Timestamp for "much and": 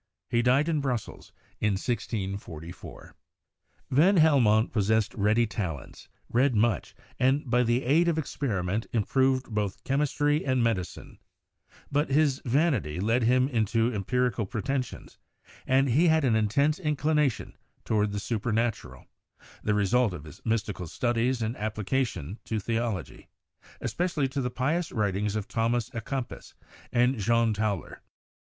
6.55-7.47